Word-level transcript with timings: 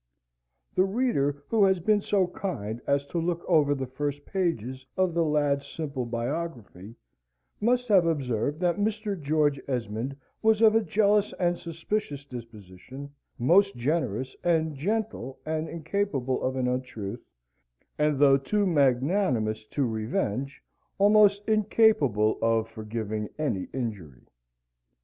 The 0.73 0.83
reader 0.83 1.43
who 1.49 1.63
has 1.65 1.79
been 1.79 2.01
so 2.01 2.25
kind 2.25 2.81
as 2.87 3.05
to 3.05 3.19
look 3.21 3.45
over 3.47 3.75
the 3.75 3.85
first 3.85 4.25
pages 4.25 4.83
of 4.97 5.13
the 5.13 5.23
lad's 5.23 5.67
simple 5.67 6.07
biography, 6.07 6.95
must 7.59 7.87
have 7.89 8.07
observed 8.07 8.59
that 8.61 8.77
Mr. 8.77 9.21
George 9.21 9.61
Esmond 9.67 10.17
was 10.41 10.59
of 10.59 10.73
a 10.73 10.81
jealous 10.81 11.33
and 11.39 11.55
suspicious 11.55 12.25
disposition, 12.25 13.13
most 13.37 13.75
generous 13.77 14.35
and 14.43 14.73
gentle 14.73 15.37
and 15.45 15.69
incapable 15.69 16.41
of 16.41 16.55
an 16.55 16.67
untruth, 16.67 17.23
and 17.99 18.17
though 18.17 18.37
too 18.37 18.65
magnanimous 18.65 19.65
to 19.67 19.85
revenge, 19.85 20.63
almost 20.97 21.47
incapable 21.47 22.39
of 22.41 22.67
forgiving 22.67 23.29
any 23.37 23.67
injury. 23.71 24.23